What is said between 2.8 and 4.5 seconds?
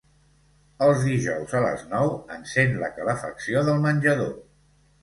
la calefacció del menjador.